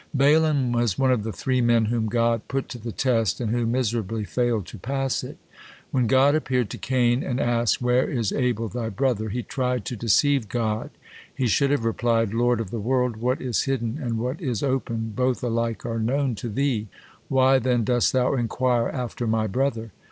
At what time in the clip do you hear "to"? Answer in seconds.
2.69-2.79, 4.65-4.79, 6.71-6.79, 9.85-9.95, 16.33-16.49